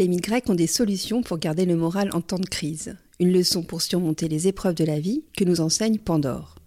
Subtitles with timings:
[0.00, 2.96] Les grecs ont des solutions pour garder le moral en temps de crise.
[3.18, 6.59] Une leçon pour surmonter les épreuves de la vie que nous enseigne Pandore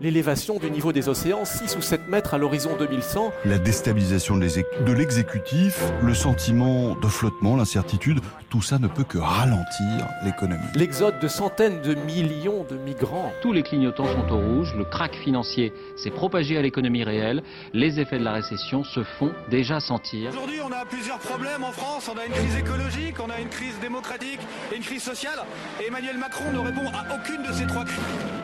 [0.00, 3.32] l'élévation du niveau des océans, 6 ou 7 mètres à l'horizon 2100.
[3.44, 10.08] La déstabilisation de l'exécutif, le sentiment de flottement, l'incertitude, tout ça ne peut que ralentir
[10.24, 10.64] l'économie.
[10.74, 13.32] L'exode de centaines de millions de migrants.
[13.42, 18.00] Tous les clignotants sont au rouge, le crack financier s'est propagé à l'économie réelle, les
[18.00, 20.30] effets de la récession se font déjà sentir.
[20.30, 23.48] Aujourd'hui, on a plusieurs problèmes en France, on a une crise écologique, on a une
[23.48, 24.40] crise démocratique
[24.72, 25.40] et une crise sociale,
[25.80, 28.39] et Emmanuel Macron ne répond à aucune de ces trois crises.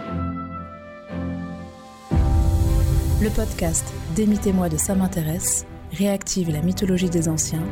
[3.27, 7.65] Le podcast Démitez-moi de ça m'intéresse réactive la mythologie des anciens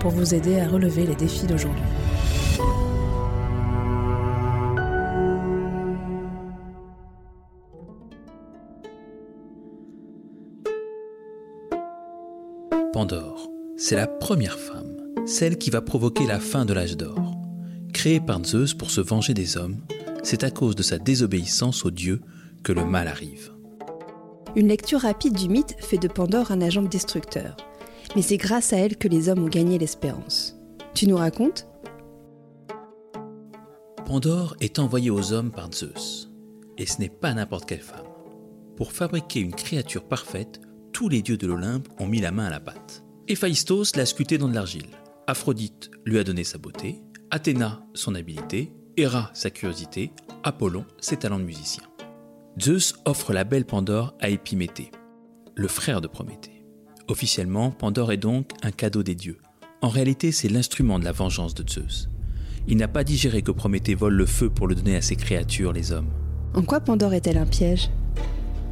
[0.00, 1.84] pour vous aider à relever les défis d'aujourd'hui.
[12.92, 17.36] Pandore, c'est la première femme, celle qui va provoquer la fin de l'âge d'or.
[17.92, 19.76] Créée par Zeus pour se venger des hommes,
[20.24, 22.20] c'est à cause de sa désobéissance aux dieux
[22.64, 23.55] que le mal arrive.
[24.56, 27.58] Une lecture rapide du mythe fait de Pandore un agent destructeur.
[28.16, 30.56] Mais c'est grâce à elle que les hommes ont gagné l'espérance.
[30.94, 31.68] Tu nous racontes?
[34.06, 36.30] Pandore est envoyée aux hommes par Zeus.
[36.78, 38.06] Et ce n'est pas n'importe quelle femme.
[38.76, 42.50] Pour fabriquer une créature parfaite, tous les dieux de l'Olympe ont mis la main à
[42.50, 43.04] la pâte.
[43.28, 44.88] Héphaïstos l'a sculpté dans de l'argile.
[45.26, 50.12] Aphrodite lui a donné sa beauté, Athéna son habileté, Héra sa curiosité,
[50.44, 51.82] Apollon ses talents de musicien.
[52.58, 54.90] Zeus offre la belle Pandore à Épiméthée,
[55.56, 56.64] le frère de Prométhée.
[57.06, 59.36] Officiellement, Pandore est donc un cadeau des dieux.
[59.82, 62.08] En réalité, c'est l'instrument de la vengeance de Zeus.
[62.66, 65.74] Il n'a pas digéré que Prométhée vole le feu pour le donner à ses créatures,
[65.74, 66.08] les hommes.
[66.54, 67.90] En quoi Pandore est-elle un piège?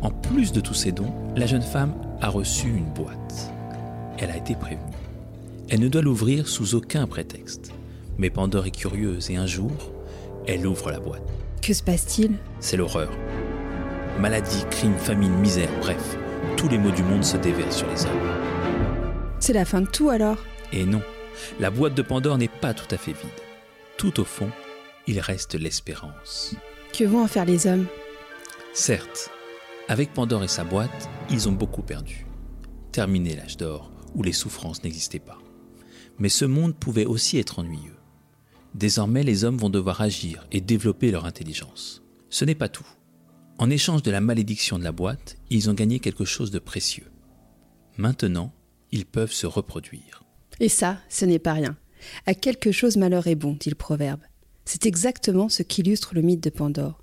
[0.00, 3.52] En plus de tous ses dons, la jeune femme a reçu une boîte.
[4.16, 4.80] Elle a été prévenue.
[5.68, 7.70] Elle ne doit l'ouvrir sous aucun prétexte.
[8.16, 9.72] Mais Pandore est curieuse et un jour,
[10.46, 11.22] elle ouvre la boîte.
[11.60, 12.32] Que se passe-t-il?
[12.60, 13.10] C'est l'horreur.
[14.20, 16.16] Maladie, crime, famine, misère, bref,
[16.56, 19.32] tous les maux du monde se déversent sur les hommes.
[19.40, 20.38] C'est la fin de tout alors?
[20.72, 21.02] Et non,
[21.58, 23.28] la boîte de Pandore n'est pas tout à fait vide.
[23.98, 24.50] Tout au fond,
[25.08, 26.54] il reste l'espérance.
[26.92, 27.86] Que vont en faire les hommes?
[28.72, 29.30] Certes,
[29.88, 32.24] avec Pandore et sa boîte, ils ont beaucoup perdu.
[32.92, 35.38] Terminé l'âge d'or, où les souffrances n'existaient pas.
[36.18, 37.96] Mais ce monde pouvait aussi être ennuyeux.
[38.74, 42.04] Désormais, les hommes vont devoir agir et développer leur intelligence.
[42.30, 42.86] Ce n'est pas tout.
[43.56, 47.06] En échange de la malédiction de la boîte, ils ont gagné quelque chose de précieux.
[47.96, 48.52] Maintenant,
[48.90, 50.24] ils peuvent se reproduire.
[50.58, 51.76] Et ça, ce n'est pas rien.
[52.26, 54.20] À quelque chose malheur est bon, dit le proverbe.
[54.64, 57.00] C'est exactement ce qu'illustre le mythe de Pandore.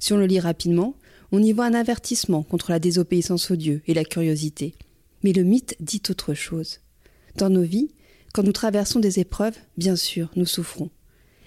[0.00, 0.96] Si on le lit rapidement,
[1.30, 4.74] on y voit un avertissement contre la désobéissance aux dieux et la curiosité.
[5.22, 6.80] Mais le mythe dit autre chose.
[7.36, 7.92] Dans nos vies,
[8.34, 10.90] quand nous traversons des épreuves, bien sûr, nous souffrons.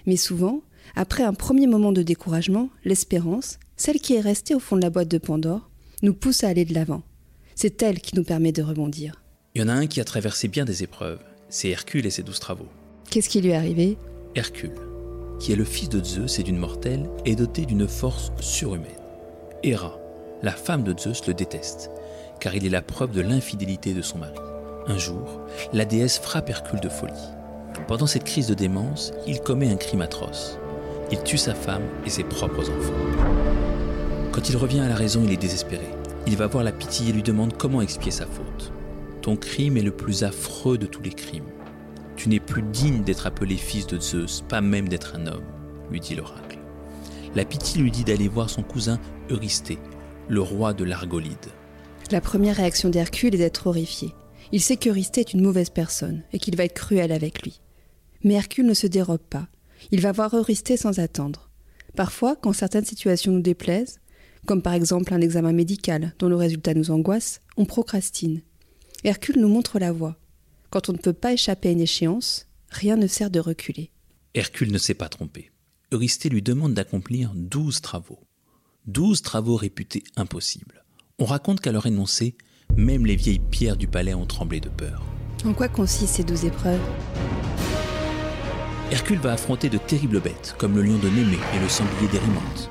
[0.06, 0.62] Mais souvent,
[0.94, 4.90] après un premier moment de découragement, l'espérance, celle qui est restée au fond de la
[4.90, 5.70] boîte de Pandore,
[6.02, 7.02] nous pousse à aller de l'avant.
[7.54, 9.22] C'est elle qui nous permet de rebondir.
[9.54, 11.20] Il y en a un qui a traversé bien des épreuves.
[11.48, 12.68] C'est Hercule et ses douze travaux.
[13.10, 13.96] Qu'est-ce qui lui est arrivé?
[14.34, 14.74] Hercule,
[15.38, 18.90] qui est le fils de Zeus et d'une mortelle, est doté d'une force surhumaine.
[19.62, 19.98] Héra,
[20.42, 21.90] la femme de Zeus, le déteste,
[22.40, 24.38] car il est la preuve de l'infidélité de son mari.
[24.86, 25.40] Un jour,
[25.72, 27.12] la déesse frappe Hercule de folie.
[27.88, 30.58] Pendant cette crise de démence, il commet un crime atroce.
[31.12, 32.92] Il tue sa femme et ses propres enfants.
[34.32, 35.86] Quand il revient à la raison, il est désespéré.
[36.26, 38.72] Il va voir la pitié et lui demande comment expier sa faute.
[39.22, 41.48] Ton crime est le plus affreux de tous les crimes.
[42.16, 45.44] Tu n'es plus digne d'être appelé fils de Zeus, pas même d'être un homme,
[45.90, 46.58] lui dit l'oracle.
[47.36, 48.98] La pitié lui dit d'aller voir son cousin
[49.30, 49.78] Eurysthée,
[50.28, 51.36] le roi de l'Argolide.
[52.10, 54.12] La première réaction d'Hercule est d'être horrifié.
[54.50, 57.60] Il sait qu'Eurysthée est une mauvaise personne et qu'il va être cruel avec lui.
[58.24, 59.46] Mais Hercule ne se dérobe pas.
[59.90, 61.50] Il va voir Eurysthée sans attendre.
[61.94, 64.00] Parfois, quand certaines situations nous déplaisent,
[64.46, 68.42] comme par exemple un examen médical dont le résultat nous angoisse, on procrastine.
[69.04, 70.16] Hercule nous montre la voie.
[70.70, 73.90] Quand on ne peut pas échapper à une échéance, rien ne sert de reculer.
[74.34, 75.50] Hercule ne s'est pas trompé.
[75.92, 78.20] Eurysthée lui demande d'accomplir douze travaux.
[78.86, 80.84] Douze travaux réputés impossibles.
[81.18, 82.36] On raconte qu'à leur énoncé,
[82.76, 85.04] même les vieilles pierres du palais ont tremblé de peur.
[85.44, 86.80] En quoi consistent ces douze épreuves?
[88.92, 92.70] Hercule va affronter de terribles bêtes, comme le lion de Némée et le sanglier d'Érimante.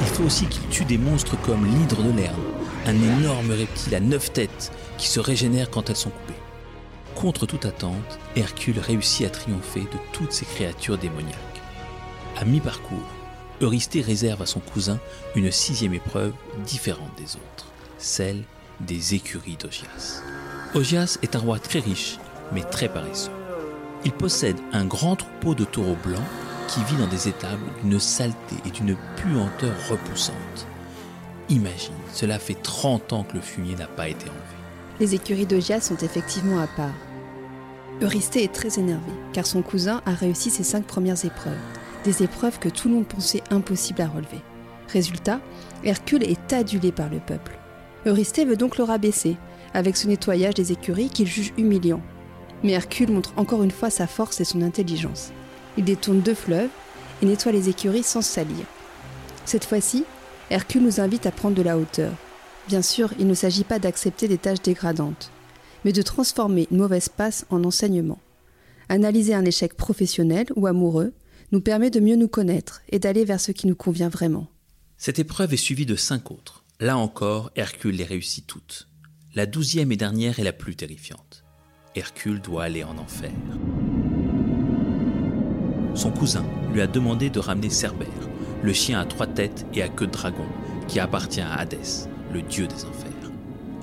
[0.00, 2.36] Il faut aussi qu'il tue des monstres comme l'hydre de l'herbe,
[2.84, 6.38] un énorme reptile à neuf têtes qui se régénère quand elles sont coupées.
[7.14, 11.34] Contre toute attente, Hercule réussit à triompher de toutes ces créatures démoniaques.
[12.36, 13.08] À mi-parcours,
[13.60, 15.00] Eurysthée réserve à son cousin
[15.34, 16.34] une sixième épreuve
[16.66, 18.44] différente des autres, celle
[18.80, 20.22] des écuries d'Ogias.
[20.74, 22.18] Ogias est un roi très riche,
[22.52, 23.37] mais très paresseux.
[24.04, 26.22] Il possède un grand troupeau de taureaux blancs
[26.68, 30.66] qui vit dans des étables d'une saleté et d'une puanteur repoussante.
[31.48, 34.58] Imagine, cela fait 30 ans que le fumier n'a pas été enlevé.
[35.00, 36.94] Les écuries d'Ogias sont effectivement à part.
[38.00, 41.58] Eurysthée est très énervé, car son cousin a réussi ses cinq premières épreuves,
[42.04, 44.40] des épreuves que tout le monde pensait impossibles à relever.
[44.88, 45.40] Résultat,
[45.84, 47.58] Hercule est adulé par le peuple.
[48.06, 49.36] Eurysthée veut donc le rabaisser,
[49.74, 52.00] avec ce nettoyage des écuries qu'il juge humiliant.
[52.62, 55.30] Mais Hercule montre encore une fois sa force et son intelligence.
[55.76, 56.70] Il détourne deux fleuves
[57.22, 58.66] et nettoie les écuries sans salir.
[59.44, 60.04] Cette fois-ci,
[60.50, 62.12] Hercule nous invite à prendre de la hauteur.
[62.68, 65.30] Bien sûr, il ne s'agit pas d'accepter des tâches dégradantes,
[65.84, 68.18] mais de transformer une mauvaise passe en enseignement.
[68.88, 71.12] Analyser un échec professionnel ou amoureux
[71.52, 74.48] nous permet de mieux nous connaître et d'aller vers ce qui nous convient vraiment.
[74.96, 76.64] Cette épreuve est suivie de cinq autres.
[76.80, 78.88] Là encore, Hercule les réussit toutes.
[79.34, 81.44] La douzième et dernière est la plus terrifiante.
[81.94, 83.30] Hercule doit aller en enfer.
[85.94, 88.08] Son cousin lui a demandé de ramener Cerbère,
[88.62, 90.46] le chien à trois têtes et à queue de dragon,
[90.86, 93.08] qui appartient à Hadès, le dieu des enfers.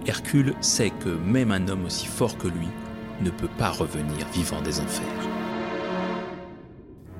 [0.06, 2.68] Hercule sait que même un homme aussi fort que lui
[3.22, 5.06] ne peut pas revenir vivant des enfers.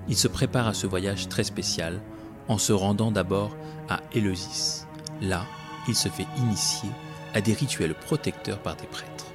[0.08, 2.00] Il se prépare à ce voyage très spécial
[2.48, 3.56] en se rendant d'abord
[3.90, 4.86] à Éleusis.
[5.22, 5.46] Là,
[5.88, 6.90] il se fait initier
[7.34, 9.26] à des rituels protecteurs par des prêtres.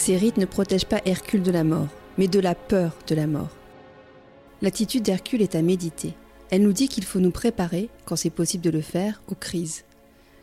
[0.00, 3.26] Ces rites ne protègent pas Hercule de la mort, mais de la peur de la
[3.26, 3.54] mort.
[4.62, 6.14] L'attitude d'Hercule est à méditer.
[6.48, 9.84] Elle nous dit qu'il faut nous préparer, quand c'est possible de le faire, aux crises.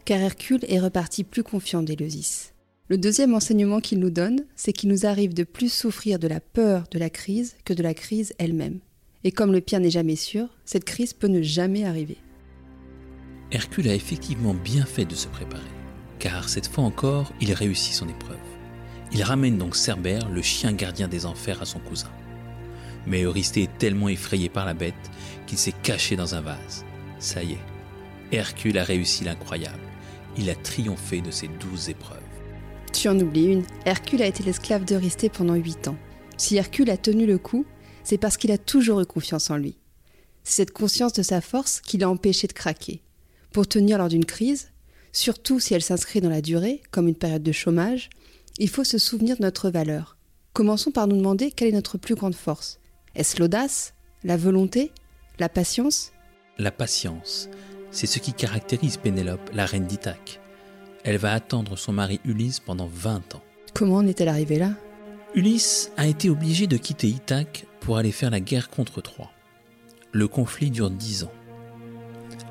[0.06, 2.54] Car Hercule est reparti plus confiant d'Éleusis.
[2.88, 6.40] Le deuxième enseignement qu'il nous donne, c'est qu'il nous arrive de plus souffrir de la
[6.40, 8.78] peur de la crise que de la crise elle-même.
[9.24, 12.18] Et comme le pire n'est jamais sûr, cette crise peut ne jamais arriver.
[13.52, 15.64] Hercule a effectivement bien fait de se préparer,
[16.20, 18.38] car cette fois encore, il réussit son épreuve.
[19.12, 22.12] Il ramène donc Cerbère, le chien gardien des enfers, à son cousin.
[23.06, 24.96] Mais Eurysthée est tellement effrayé par la bête
[25.46, 26.86] qu'il s'est caché dans un vase.
[27.20, 27.66] Ça y est,
[28.32, 29.80] Hercule a réussi l'incroyable.
[30.38, 32.18] Il a triomphé de ses douze épreuves.
[32.94, 33.64] Tu en oublies une.
[33.86, 35.98] Hercule a été l'esclave d'Eurysthée pendant huit ans.
[36.38, 37.66] Si Hercule a tenu le coup,
[38.04, 39.78] c'est parce qu'il a toujours eu confiance en lui.
[40.44, 43.02] C'est cette conscience de sa force qui l'a empêché de craquer.
[43.52, 44.72] Pour tenir lors d'une crise,
[45.12, 48.10] surtout si elle s'inscrit dans la durée, comme une période de chômage,
[48.60, 50.18] il faut se souvenir de notre valeur.
[50.54, 52.80] Commençons par nous demander quelle est notre plus grande force.
[53.16, 53.94] Est-ce l'audace
[54.24, 54.92] La volonté
[55.40, 56.12] La patience?
[56.58, 57.50] La patience,
[57.92, 60.40] c'est ce qui caractérise Pénélope, la reine d'Ithaque.
[61.04, 63.44] Elle va attendre son mari Ulysse pendant 20 ans.
[63.74, 64.72] Comment en est-elle arrivée là?
[65.36, 69.32] Ulysse a été obligé de quitter Ithaque pour aller faire la guerre contre Troie.
[70.12, 71.32] Le conflit dure 10 ans.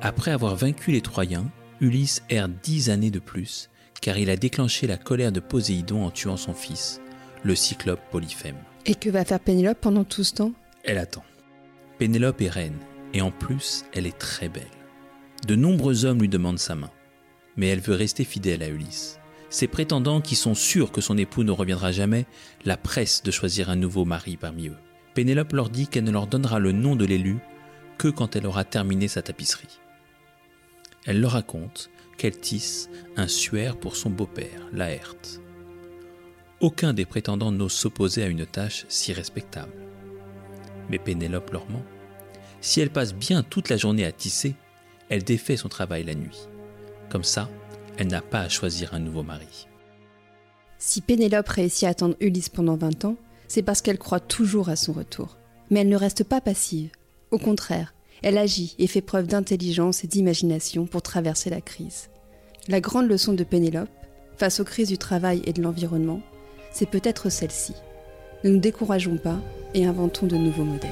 [0.01, 1.51] Après avoir vaincu les Troyens,
[1.81, 3.69] Ulysse erre 10 années de plus
[4.01, 7.01] car il a déclenché la colère de Poséidon en tuant son fils,
[7.43, 8.57] le cyclope Polyphème.
[8.85, 10.53] Et que va faire Pénélope pendant tout ce temps?
[10.83, 11.23] Elle attend.
[11.97, 12.77] Pénélope est reine,
[13.13, 14.63] et en plus, elle est très belle.
[15.45, 16.91] De nombreux hommes lui demandent sa main,
[17.55, 19.19] mais elle veut rester fidèle à Ulysse.
[19.49, 22.25] Ses prétendants, qui sont sûrs que son époux ne reviendra jamais,
[22.65, 24.77] la pressent de choisir un nouveau mari parmi eux.
[25.13, 27.37] Pénélope leur dit qu'elle ne leur donnera le nom de l'élu
[27.97, 29.79] que quand elle aura terminé sa tapisserie.
[31.05, 35.41] Elle leur raconte qu'elle tisse un suaire pour son beau-père, Laerte.
[36.59, 39.73] Aucun des prétendants n'ose s'opposer à une tâche si respectable.
[40.89, 41.83] Mais Pénélope leur ment.
[42.61, 44.55] Si elle passe bien toute la journée à tisser,
[45.09, 46.47] elle défait son travail la nuit.
[47.09, 47.49] Comme ça,
[47.97, 49.67] elle n'a pas à choisir un nouveau mari.
[50.79, 54.75] Si Pénélope réussit à attendre Ulysse pendant 20 ans, c'est parce qu'elle croit toujours à
[54.75, 55.37] son retour.
[55.69, 56.91] Mais elle ne reste pas passive.
[57.31, 57.93] Au contraire,
[58.23, 62.09] elle agit et fait preuve d'intelligence et d'imagination pour traverser la crise.
[62.67, 63.89] La grande leçon de Pénélope,
[64.37, 66.21] face aux crises du travail et de l'environnement,
[66.71, 67.73] c'est peut-être celle-ci.
[68.43, 69.39] Ne nous décourageons pas
[69.73, 70.89] et inventons de nouveaux modèles.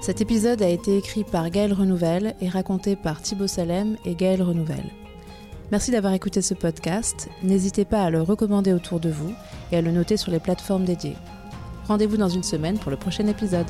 [0.00, 4.42] Cet épisode a été écrit par Gaël Renouvelle et raconté par Thibaut Salem et Gaël
[4.42, 4.90] Renouvelle.
[5.70, 7.28] Merci d'avoir écouté ce podcast.
[7.42, 9.34] N'hésitez pas à le recommander autour de vous
[9.70, 11.16] et à le noter sur les plateformes dédiées.
[11.86, 13.66] Rendez-vous dans une semaine pour le prochain épisode.